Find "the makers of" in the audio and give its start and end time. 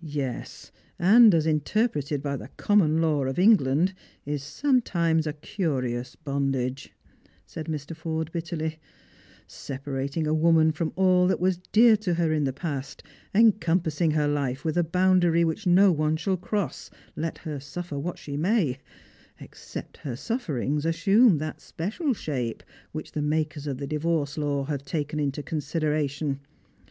23.12-23.76